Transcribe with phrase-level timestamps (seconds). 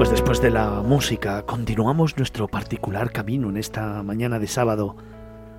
[0.00, 4.96] Pues después de la música, continuamos nuestro particular camino en esta mañana de sábado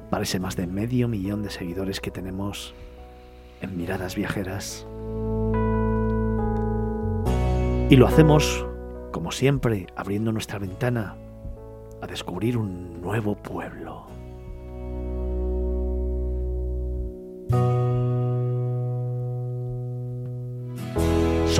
[0.09, 2.73] para ese más de medio millón de seguidores que tenemos
[3.61, 4.87] en Miradas Viajeras.
[7.91, 8.65] Y lo hacemos,
[9.11, 11.17] como siempre, abriendo nuestra ventana
[12.01, 14.10] a descubrir un nuevo pueblo.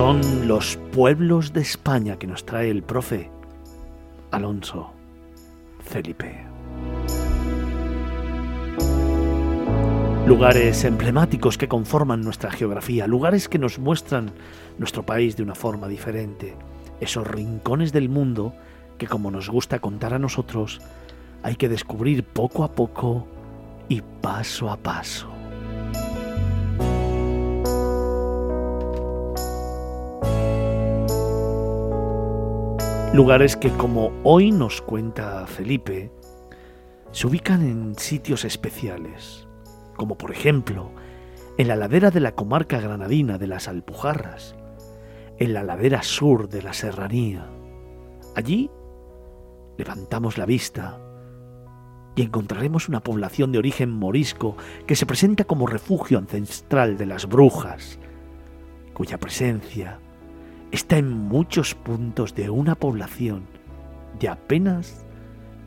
[0.01, 3.29] Son los pueblos de España que nos trae el profe
[4.31, 4.89] Alonso
[5.79, 6.43] Felipe.
[10.26, 14.31] Lugares emblemáticos que conforman nuestra geografía, lugares que nos muestran
[14.79, 16.55] nuestro país de una forma diferente,
[16.99, 18.55] esos rincones del mundo
[18.98, 20.81] que como nos gusta contar a nosotros,
[21.43, 23.27] hay que descubrir poco a poco
[23.87, 25.40] y paso a paso.
[33.13, 36.13] Lugares que, como hoy nos cuenta Felipe,
[37.12, 39.49] se ubican en sitios especiales,
[39.98, 40.91] como por ejemplo
[41.57, 44.55] en la ladera de la comarca granadina de las Alpujarras,
[45.39, 47.49] en la ladera sur de la Serranía.
[48.34, 48.71] Allí
[49.77, 50.98] levantamos la vista
[52.15, 54.55] y encontraremos una población de origen morisco
[54.87, 57.99] que se presenta como refugio ancestral de las brujas,
[58.93, 59.99] cuya presencia
[60.71, 63.45] está en muchos puntos de una población
[64.19, 65.05] de apenas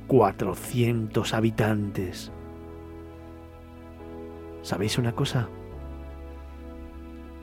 [0.07, 2.33] 400 habitantes.
[4.63, 5.49] ¿Sabéis una cosa?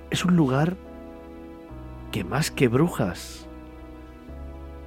[0.10, 0.76] Es un lugar
[2.12, 3.48] que más que brujas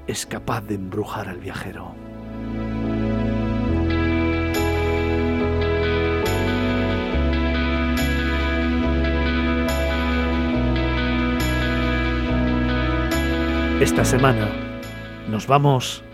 [0.06, 1.94] es capaz de embrujar al viajero.
[13.80, 14.48] Esta semana
[15.28, 16.04] nos vamos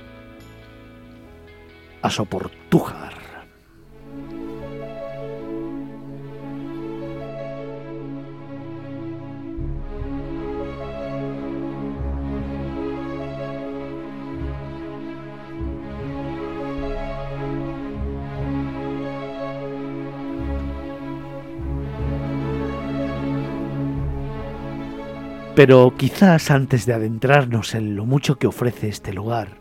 [2.00, 3.19] a Soportújar.
[25.60, 29.59] Pero quizás antes de adentrarnos en lo mucho que ofrece este lugar,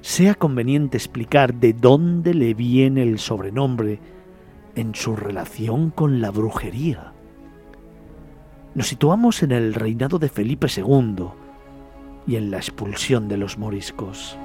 [0.00, 4.00] sea conveniente explicar de dónde le viene el sobrenombre
[4.74, 7.12] en su relación con la brujería.
[8.74, 11.26] Nos situamos en el reinado de Felipe II
[12.26, 14.38] y en la expulsión de los moriscos.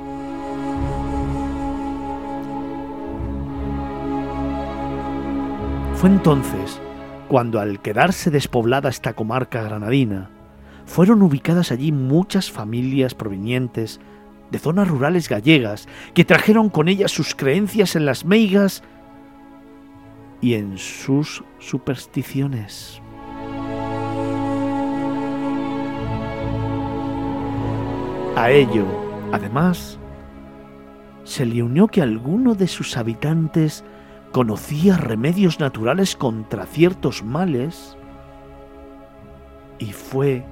[5.94, 6.82] Fue entonces
[7.30, 10.30] cuando al quedarse despoblada esta comarca granadina,
[10.86, 14.00] fueron ubicadas allí muchas familias provenientes
[14.52, 18.84] de zonas rurales gallegas que trajeron con ellas sus creencias en las meigas
[20.42, 23.02] y en sus supersticiones.
[28.36, 28.86] A ello,
[29.32, 30.00] además,
[31.24, 33.84] se le unió que alguno de sus habitantes
[34.32, 37.96] conocía remedios naturales contra ciertos males
[39.80, 40.44] y fue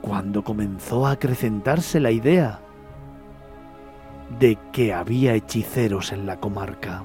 [0.00, 2.60] cuando comenzó a acrecentarse la idea
[4.38, 7.02] de que había hechiceros en la comarca.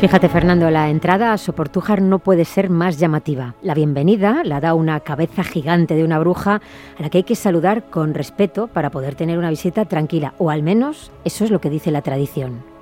[0.00, 3.54] Fíjate, Fernando, la entrada a Soportújar no puede ser más llamativa.
[3.62, 6.60] La bienvenida la da una cabeza gigante de una bruja
[6.98, 10.50] a la que hay que saludar con respeto para poder tener una visita tranquila, o
[10.50, 12.73] al menos eso es lo que dice la tradición.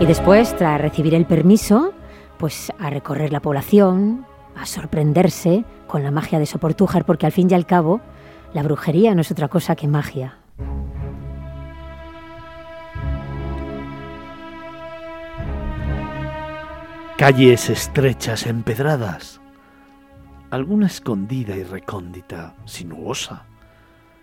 [0.00, 1.92] Y después, tras recibir el permiso,
[2.38, 7.48] pues a recorrer la población, a sorprenderse con la magia de Soportújar, porque al fin
[7.50, 8.00] y al cabo,
[8.52, 10.38] la brujería no es otra cosa que magia.
[17.16, 19.40] Calles estrechas, empedradas,
[20.50, 23.46] alguna escondida y recóndita, sinuosa,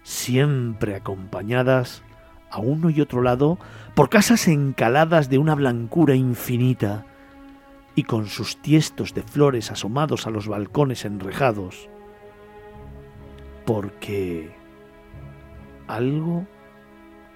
[0.04, 2.04] siempre acompañadas
[2.50, 3.58] a uno y otro lado
[3.96, 7.06] por casas encaladas de una blancura infinita
[7.96, 11.90] y con sus tiestos de flores asomados a los balcones enrejados,
[13.66, 14.52] porque
[15.88, 16.46] algo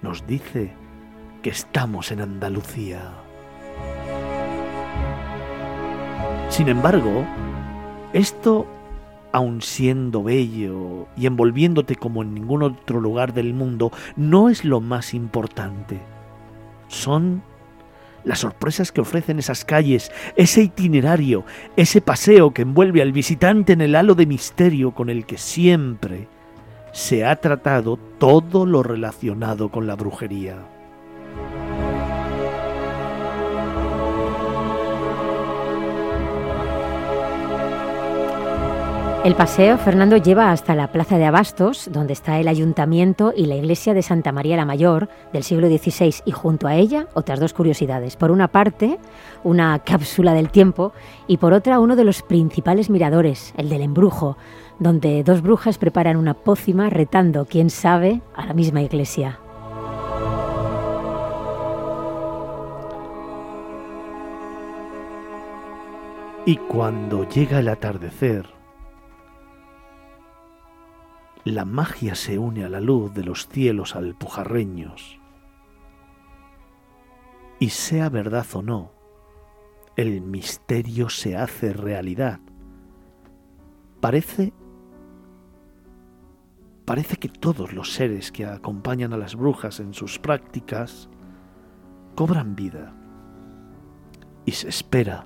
[0.02, 0.74] nos dice
[1.42, 3.14] que estamos en Andalucía.
[6.50, 7.26] Sin embargo,
[8.14, 8.68] esto
[9.34, 14.80] aun siendo bello y envolviéndote como en ningún otro lugar del mundo, no es lo
[14.80, 16.00] más importante.
[16.88, 17.42] Son
[18.24, 21.44] las sorpresas que ofrecen esas calles, ese itinerario,
[21.76, 26.30] ese paseo que envuelve al visitante en el halo de misterio con el que siempre
[26.94, 30.73] se ha tratado todo lo relacionado con la brujería.
[39.24, 43.56] El paseo, Fernando, lleva hasta la Plaza de Abastos, donde está el ayuntamiento y la
[43.56, 47.54] iglesia de Santa María la Mayor del siglo XVI, y junto a ella otras dos
[47.54, 48.18] curiosidades.
[48.18, 49.00] Por una parte,
[49.46, 50.92] una cápsula del tiempo
[51.26, 54.36] y por otra uno de los principales miradores, el del embrujo,
[54.78, 59.40] donde dos brujas preparan una pócima retando, quién sabe, a la misma iglesia.
[66.46, 68.63] Y cuando llega el atardecer,
[71.46, 75.20] la magia se une a la luz de los cielos alpujarreños.
[77.60, 78.92] Y sea verdad o no,
[79.96, 82.40] el misterio se hace realidad.
[84.00, 84.54] Parece
[86.86, 91.10] parece que todos los seres que acompañan a las brujas en sus prácticas
[92.16, 92.94] cobran vida.
[94.46, 95.26] Y se espera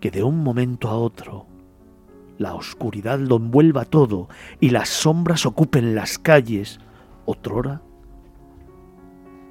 [0.00, 1.46] que de un momento a otro
[2.38, 4.28] la oscuridad lo envuelva todo
[4.60, 6.80] y las sombras ocupen las calles,
[7.26, 7.82] otrora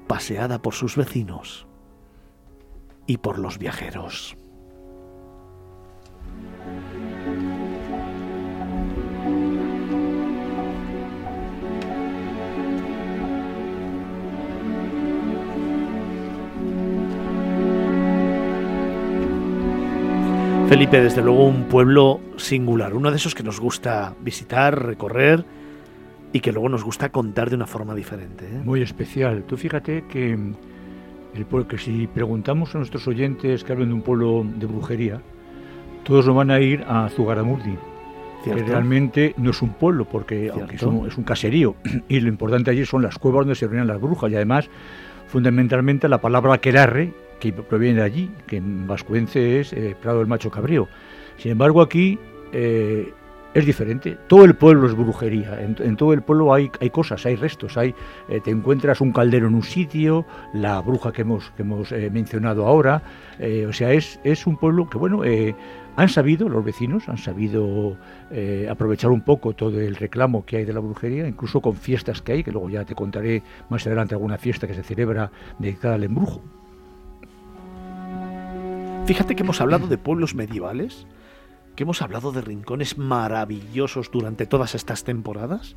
[0.06, 1.66] paseada por sus vecinos
[3.06, 4.36] y por los viajeros.
[20.72, 25.44] Felipe, desde luego un pueblo singular, uno de esos que nos gusta visitar, recorrer
[26.32, 28.46] y que luego nos gusta contar de una forma diferente.
[28.46, 28.62] ¿eh?
[28.64, 29.44] Muy especial.
[29.46, 34.00] Tú fíjate que el pueblo, que si preguntamos a nuestros oyentes que hablan de un
[34.00, 35.20] pueblo de brujería,
[36.04, 37.76] todos nos van a ir a Zugaramurdi,
[38.42, 41.74] que realmente no es un pueblo, porque es un, es un, caserío,
[42.08, 44.70] y lo importante allí son las cuevas donde se reunían las brujas, y además,
[45.26, 50.28] fundamentalmente, la palabra querarre que proviene de allí, que en vascuence es eh, Prado del
[50.28, 50.86] Macho Cabrío.
[51.38, 52.16] Sin embargo, aquí
[52.52, 53.12] eh,
[53.52, 54.16] es diferente.
[54.28, 55.60] Todo el pueblo es brujería.
[55.60, 57.76] En, todo el pueblo hay, hay, cosas, hay restos.
[57.76, 57.96] Hay,
[58.28, 60.24] eh, te encuentras un caldero en un sitio,
[60.54, 63.02] la bruja que hemos, que hemos mencionado ahora.
[63.68, 65.22] o sea, es, es un pueblo que, bueno,
[65.96, 67.96] han sabido, los vecinos han sabido
[68.70, 72.34] aprovechar un poco todo el reclamo que hay de la brujería, incluso con fiestas que
[72.34, 76.04] hay, que luego ya te contaré más adelante alguna fiesta que se celebra dedicada al
[76.04, 76.40] embrujo.
[79.04, 81.08] Fíjate que hemos hablado de pueblos medievales,
[81.74, 85.74] que hemos hablado de rincones maravillosos durante todas estas temporadas,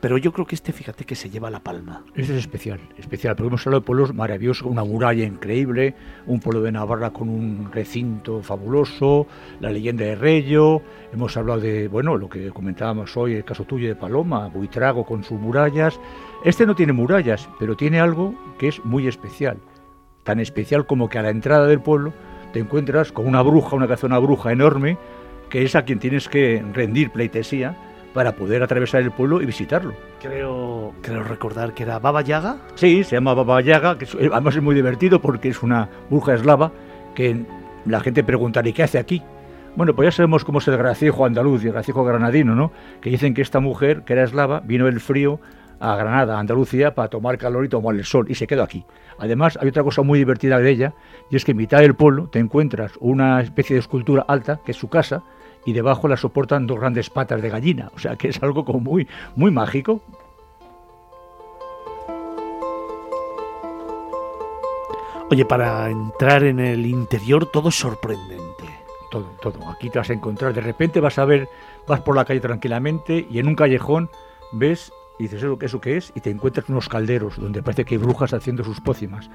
[0.00, 2.02] pero yo creo que este, fíjate que se lleva la palma.
[2.14, 5.94] Este es especial, especial, porque hemos hablado de pueblos maravillosos, una muralla increíble,
[6.26, 9.26] un pueblo de Navarra con un recinto fabuloso,
[9.60, 10.80] la leyenda de Reyo,
[11.12, 15.24] hemos hablado de, bueno, lo que comentábamos hoy, el caso tuyo de Paloma, Buitrago con
[15.24, 16.00] sus murallas.
[16.42, 19.58] Este no tiene murallas, pero tiene algo que es muy especial,
[20.24, 22.14] tan especial como que a la entrada del pueblo
[22.52, 24.98] te encuentras con una bruja, una una bruja enorme,
[25.50, 27.76] que es a quien tienes que rendir pleitesía
[28.14, 29.92] para poder atravesar el pueblo y visitarlo.
[30.22, 32.56] Creo, creo recordar que era Baba Yaga.
[32.74, 36.72] Sí, se llama Baba Yaga, que además es muy divertido porque es una bruja eslava
[37.14, 37.44] que
[37.84, 39.22] la gente preguntará, ¿y qué hace aquí?
[39.76, 42.72] Bueno, pues ya sabemos cómo es el gracejo andaluz y el gracejo granadino, ¿no?
[43.02, 45.38] Que dicen que esta mujer, que era eslava, vino el frío
[45.80, 48.84] a Granada, a Andalucía, para tomar calor y tomar el sol, y se quedó aquí.
[49.18, 50.94] Además, hay otra cosa muy divertida de ella,
[51.30, 54.72] y es que en mitad del pueblo te encuentras una especie de escultura alta, que
[54.72, 55.22] es su casa,
[55.64, 58.80] y debajo la soportan dos grandes patas de gallina, o sea que es algo como
[58.80, 60.00] muy, muy mágico.
[65.28, 68.64] Oye, para entrar en el interior todo es sorprendente.
[69.10, 69.68] Todo, todo.
[69.68, 71.48] Aquí te vas a encontrar, de repente vas a ver,
[71.88, 74.08] vas por la calle tranquilamente y en un callejón
[74.52, 76.12] ves y dices, ¿eso, ¿eso qué es?
[76.14, 79.30] Y te encuentras unos calderos donde parece que hay brujas haciendo sus pócimas.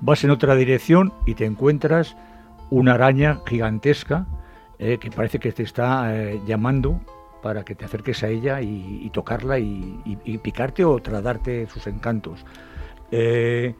[0.00, 2.16] Vas en otra dirección y te encuentras
[2.70, 4.26] una araña gigantesca
[4.78, 7.00] eh, que parece que te está eh, llamando
[7.42, 12.44] para que te acerques a ella y, tocarla y, picarte o tratarte sus encantos.
[13.10, 13.74] Eh,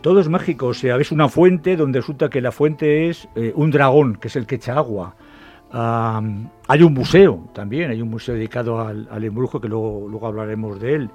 [0.00, 3.70] todo es mágico, o sea, ves una fuente donde resulta que la fuente es un
[3.70, 5.14] dragón, que es el que echa agua
[5.72, 11.10] hay un museo también, hay un museo dedicado al, embrujo que luego, hablaremos de él.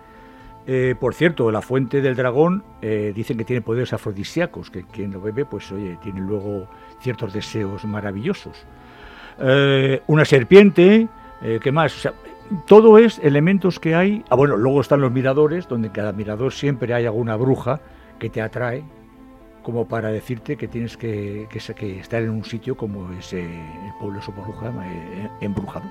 [0.65, 5.11] Eh, por cierto, la fuente del dragón eh, dicen que tiene poderes afrodisíacos, que quien
[5.11, 6.67] lo bebe, pues oye, tiene luego
[6.99, 8.65] ciertos deseos maravillosos.
[9.39, 11.07] Eh, una serpiente,
[11.61, 12.09] ¿qué más?
[12.65, 14.23] todo es elementos que hay.
[14.29, 17.79] Ah, bueno, luego están los miradores, donde en cada mirador siempre hay alguna bruja
[18.19, 18.83] que te atrae
[19.67, 23.59] como para decirte que tienes que, que, estar en un sitio como es el
[23.99, 25.85] pueblo de Soporruja, eh, embrujado.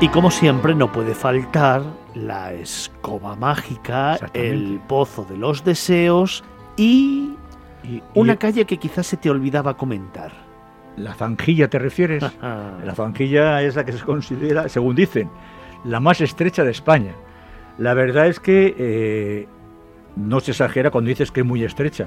[0.00, 1.84] Y como siempre no puede faltar
[2.16, 6.42] la escoba mágica, el pozo de los deseos
[6.76, 7.36] y,
[8.16, 10.45] una calle que quizás se te olvidaba comentar.
[10.96, 12.22] ¿La zanjilla te refieres?
[12.42, 15.30] la zanjilla es la que se considera, según dicen,
[15.84, 17.12] la más estrecha de España.
[17.78, 19.48] La verdad es que eh,
[20.16, 22.06] no se exagera cuando dices que es muy estrecha.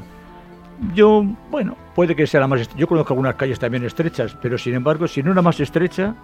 [0.96, 2.80] Yo, bueno, puede que sea la más estrecha.
[2.80, 6.16] Yo conozco algunas calles también estrechas, pero sin embargo, si no la más estrecha,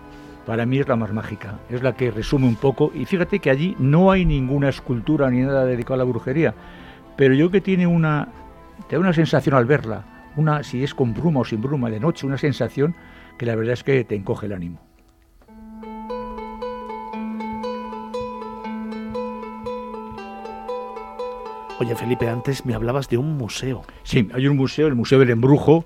[0.45, 2.91] para mí es la más mágica, es la que resume un poco.
[2.93, 6.53] Y fíjate que allí no hay ninguna escultura ni nada dedicado a la brujería,
[7.15, 8.29] pero yo que tiene una,
[8.87, 11.99] te da una sensación al verla, una si es con bruma o sin bruma de
[11.99, 12.95] noche, una sensación
[13.37, 14.79] que la verdad es que te encoge el ánimo.
[21.77, 23.83] Oye Felipe, antes me hablabas de un museo.
[24.03, 25.85] Sí, hay un museo, el Museo del Embrujo,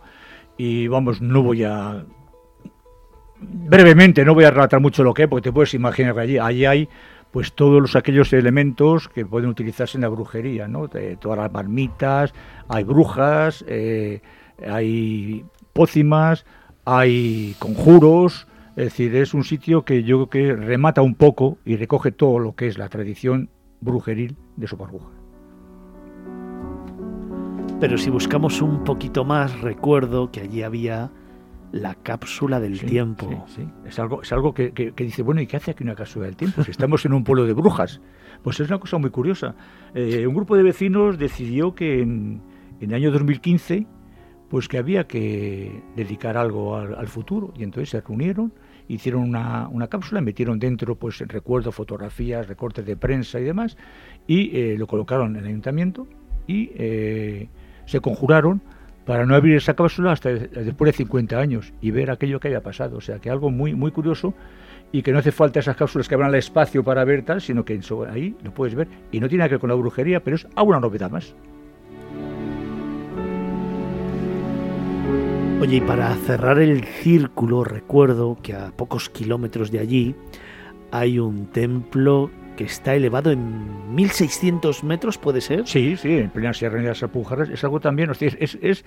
[0.56, 2.06] y vamos, no voy a
[3.42, 6.66] brevemente, no voy a relatar mucho lo que porque te puedes imaginar que allí, allí
[6.66, 6.90] hay
[7.32, 10.88] pues todos los, aquellos elementos que pueden utilizarse en la brujería, ¿no?
[10.88, 12.34] todas las marmitas,
[12.68, 14.22] hay brujas, eh,
[14.68, 16.46] hay pócimas,
[16.86, 21.76] hay conjuros, es decir, es un sitio que yo creo que remata un poco y
[21.76, 23.50] recoge todo lo que es la tradición
[23.82, 25.10] brujeril de Soparruja.
[27.80, 31.12] Pero si buscamos un poquito más, recuerdo que allí había
[31.72, 33.46] la cápsula del tiempo.
[33.48, 36.36] Sí, Es algo, es algo que, dice, bueno, ¿y qué hace aquí una cápsula del
[36.36, 36.64] tiempo?
[36.64, 38.02] Si estamos en un pueblo de brujas.
[38.44, 39.56] Pues es una cosa muy curiosa.
[39.94, 42.42] Eh, un grupo de vecinos decidió que en,
[42.80, 43.86] el año 2015
[44.50, 48.52] pues que había que dedicar algo al, futuro y entonces se reunieron
[48.88, 53.78] hicieron una, una, cápsula metieron dentro pues recuerdos fotografías recortes de prensa y demás
[54.26, 56.08] y eh, lo colocaron en el ayuntamiento
[56.48, 57.48] y eh,
[57.86, 58.64] se conjuraron
[59.10, 62.62] para no abrir esa cápsula hasta después de 50 años y ver aquello que haya
[62.62, 62.98] pasado.
[62.98, 64.36] O sea, que algo muy, muy curioso
[64.92, 67.66] y que no hace falta esas cápsulas que abran el espacio para ver tal, sino
[67.66, 68.88] que ahí lo puedes ver.
[69.12, 71.34] Y no tiene que ver con la brujería, pero es alguna novedad más.
[75.60, 80.16] Oye, y para cerrar el círculo, recuerdo que a pocos kilómetros de allí
[80.92, 85.66] hay un templo que está elevado en 1600 metros, ¿puede ser?
[85.66, 87.48] Sí, sí, en plena Sierra de las Alpujarras.
[87.48, 88.22] Es algo también, es,
[88.60, 88.84] es,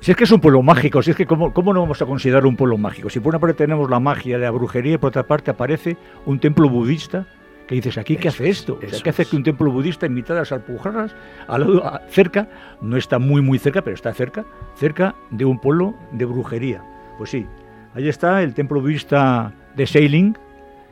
[0.00, 2.06] si es que es un pueblo mágico, si es que ¿cómo, ¿cómo, no vamos a
[2.06, 3.08] considerar un pueblo mágico?
[3.08, 5.96] Si por una parte tenemos la magia de la brujería y por otra parte aparece
[6.24, 7.28] un templo budista
[7.68, 8.80] que dices, ¿aquí qué hace esto?
[8.80, 11.14] ¿Qué hace que un templo budista en mitad de las Alpujarras,
[11.46, 12.48] al lado, cerca,
[12.80, 14.44] no está muy muy cerca, pero está cerca,
[14.74, 16.82] cerca de un pueblo de brujería?
[17.18, 17.46] Pues sí,
[17.94, 20.36] ahí está el templo budista de Sailing,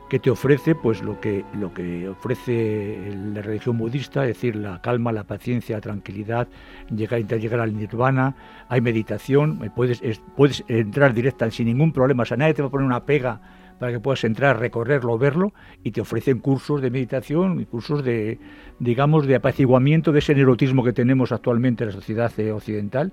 [0.09, 4.81] que te ofrece pues lo que lo que ofrece la religión budista, es decir, la
[4.81, 6.47] calma, la paciencia, la tranquilidad,
[6.95, 8.35] llegar llegar al nirvana,
[8.69, 10.01] hay meditación, eh, puedes
[10.35, 13.41] puedes entrar directa sin ningún problema, o sea, nadie te va a poner una pega
[13.79, 18.39] para que puedas entrar, recorrerlo, verlo y te ofrecen cursos de meditación y cursos de
[18.79, 23.11] digamos de apaciguamiento de ese neurotismo que tenemos actualmente en la sociedad eh, occidental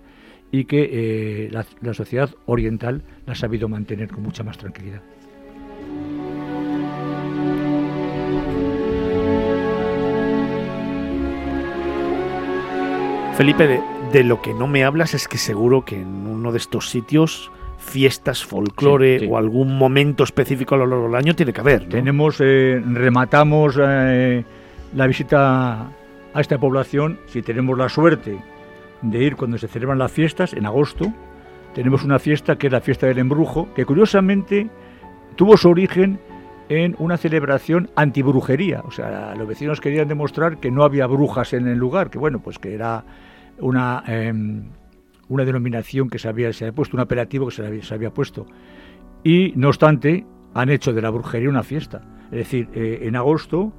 [0.51, 5.01] y que eh, la sociedad oriental la ha sabido mantener con mucha más tranquilidad.
[13.37, 13.81] Felipe,
[14.13, 17.51] de, lo que no me hablas es que seguro que en uno de estos sitios
[17.79, 21.89] fiestas, folclore o algún momento específico a lo largo del año tiene que haber.
[21.89, 24.45] Tenemos, eh, rematamos eh,
[24.95, 25.89] la visita
[26.35, 28.39] a esta población, si tenemos la suerte
[29.01, 31.13] de ir cuando se celebran las fiestas, en agosto,
[31.75, 34.69] tenemos una fiesta que es la fiesta del embrujo, que curiosamente
[35.37, 36.21] tuvo su origen
[36.69, 38.83] en una celebración antibrujería.
[38.87, 42.41] O sea, los vecinos querían demostrar que no había brujas en el lugar, que bueno,
[42.41, 43.05] pues que era
[43.59, 44.65] una, em,
[45.29, 48.47] una denominación que se había, se puesto, un apelativo que se había, se había puesto.
[49.25, 52.03] Y no obstante, han hecho de la brujería una fiesta.
[52.27, 53.73] Es decir, eh, en agosto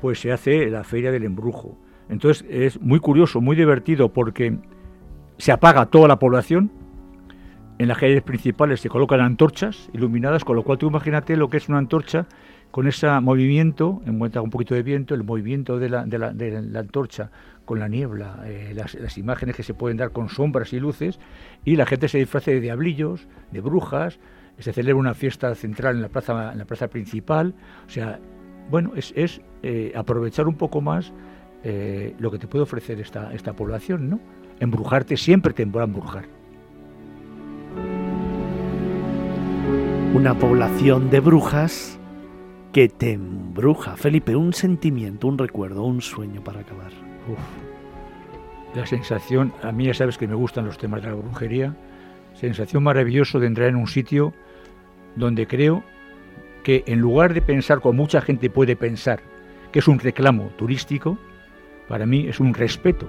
[0.00, 1.78] pues se hace la feria del embrujo.
[2.08, 4.58] Entonces es muy curioso, muy divertido porque
[5.38, 6.72] se apaga toda la población,
[7.78, 11.56] en las calles principales se colocan antorchas iluminadas, con lo cual tú imagínate lo que
[11.56, 12.26] es una antorcha
[12.70, 17.30] con ese movimiento, en un poquito de viento, el movimiento de la, la, antorcha
[17.66, 21.20] con la niebla, eh, las, imágenes que se pueden dar con sombras y luces,
[21.64, 24.18] y la gente se disfraza de diablillos, de brujas,
[24.58, 27.54] se celebra una fiesta central en la plaza, en la plaza principal,
[27.86, 28.18] o sea,
[28.70, 31.12] bueno, es, es eh, aprovechar un poco más
[31.64, 34.20] eh, lo que te puede ofrecer esta, esta población, ¿no?
[34.60, 36.41] Embrujarte siempre te va a embrujar.
[40.14, 41.98] Una población de brujas
[42.72, 43.96] que te embruja.
[43.96, 46.92] Felipe, un sentimiento, un recuerdo, un sueño para acabar.
[48.74, 51.74] La sensación, a mí ya sabes que me gustan los temas de la brujería,
[52.34, 54.34] sensación maravillosa de entrar en un sitio
[55.16, 55.82] donde creo
[56.62, 59.20] que en lugar de pensar como mucha gente puede pensar,
[59.72, 61.16] que es un reclamo turístico,
[61.88, 63.08] para mí es un respeto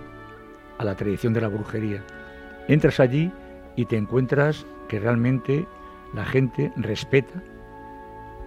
[0.78, 2.02] a la tradición de la brujería.
[2.70, 3.30] Entras allí
[3.76, 5.68] y te encuentras que realmente
[6.14, 7.42] la gente respeta,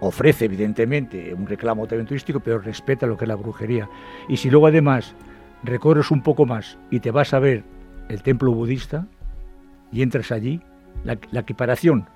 [0.01, 3.89] ofrece evidentemente un reclamo también turístico, pero respeta lo que es la brujería.
[4.29, 5.15] Y si luego además
[5.63, 7.65] recorres un poco más y te vas a ver
[8.09, 9.07] el templo budista
[9.93, 10.61] y entras allí,
[11.05, 12.09] la, equiparación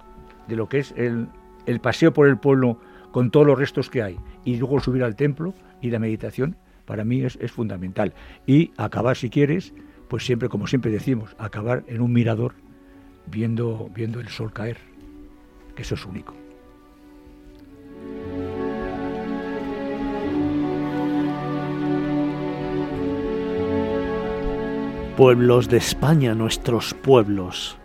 [0.49, 1.28] de lo que es el,
[1.66, 2.78] el paseo por el pueblo
[3.12, 7.04] con todos los restos que hay y luego subir al templo y la meditación, para
[7.04, 8.14] mí es, es, fundamental.
[8.47, 9.73] Y acabar, si quieres,
[10.09, 12.54] pues siempre, como siempre decimos, acabar en un mirador
[13.26, 14.78] viendo, viendo el sol caer,
[15.82, 16.34] eso es único.
[25.16, 27.76] Pueblos de España, nuestros pueblos.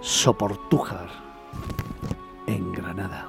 [0.00, 1.08] Soportújar,
[2.46, 3.28] en Granada.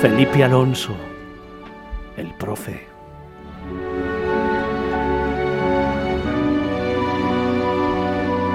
[0.00, 0.94] Felipe Alonso,
[2.16, 2.87] el profe.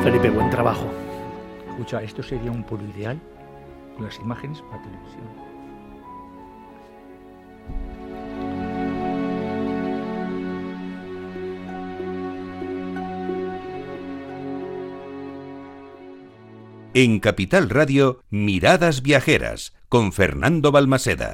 [0.03, 0.91] Felipe, buen trabajo.
[1.69, 3.17] Escucha, esto sería un pueblo ideal
[3.95, 5.23] con las imágenes para televisión.
[16.93, 21.31] En Capital Radio, Miradas Viajeras, con Fernando Balmaseda.